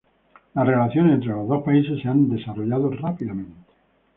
Las 0.55 0.65
relaciones 0.65 1.13
entre 1.13 1.29
los 1.29 1.47
dos 1.47 1.63
países 1.63 2.01
se 2.01 2.07
han 2.07 2.27
desarrollado 2.27 2.89
rápidamente. 2.89 3.65